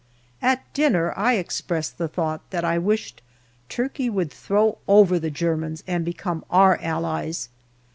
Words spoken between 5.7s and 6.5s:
and become